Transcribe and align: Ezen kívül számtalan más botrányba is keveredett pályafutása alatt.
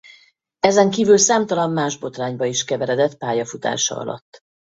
Ezen 0.59 0.89
kívül 0.89 1.17
számtalan 1.17 1.71
más 1.71 1.97
botrányba 1.97 2.45
is 2.45 2.63
keveredett 2.63 3.17
pályafutása 3.17 3.95
alatt. 3.95 4.39